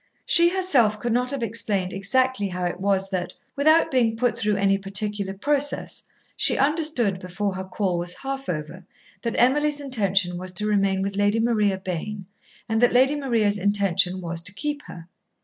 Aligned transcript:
She 0.25 0.49
herself 0.49 0.99
could 0.99 1.13
not 1.13 1.29
have 1.29 1.43
explained 1.43 1.93
exactly 1.93 2.47
how 2.47 2.63
it 2.65 2.79
was 2.79 3.11
that, 3.11 3.35
without 3.55 3.91
being 3.91 4.17
put 4.17 4.35
through 4.35 4.55
any 4.55 4.79
particular 4.79 5.35
process, 5.35 6.01
she 6.35 6.57
understood, 6.57 7.19
before 7.19 7.53
her 7.53 7.63
call 7.63 7.99
was 7.99 8.15
half 8.15 8.49
over, 8.49 8.83
that 9.21 9.37
Emily's 9.39 9.79
intention 9.79 10.39
was 10.39 10.53
to 10.53 10.65
remain 10.65 11.03
with 11.03 11.17
Lady 11.17 11.39
Maria 11.39 11.77
Bayne 11.77 12.25
and 12.67 12.81
that 12.81 12.93
Lady 12.93 13.15
Maria's 13.15 13.59
intention 13.59 14.21
was 14.21 14.41
to 14.41 14.53
keep 14.55 14.81
her. 14.87 15.07